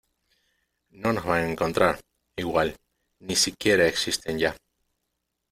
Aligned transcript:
no 0.89 1.13
nos 1.13 1.23
van 1.25 1.41
a 1.43 1.51
encontrar. 1.51 1.99
igual, 2.35 2.75
ni 3.19 3.35
si 3.35 3.51
quiera 3.53 3.85
existen 3.87 4.39
ya. 4.39 4.57